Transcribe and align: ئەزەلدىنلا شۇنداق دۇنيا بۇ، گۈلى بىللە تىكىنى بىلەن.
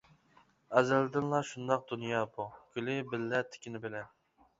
ئەزەلدىنلا 0.79 1.41
شۇنداق 1.49 1.83
دۇنيا 1.91 2.21
بۇ، 2.37 2.47
گۈلى 2.79 2.97
بىللە 3.13 3.43
تىكىنى 3.53 3.83
بىلەن. 3.85 4.09